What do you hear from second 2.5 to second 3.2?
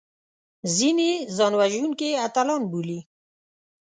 بولي